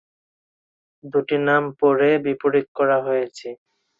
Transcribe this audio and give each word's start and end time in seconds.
দুটি 1.03 1.37
নাম 1.47 1.63
পরে 1.79 2.09
বিপরীত 2.25 2.67
করা 2.77 2.97
হয়েছে। 3.07 3.47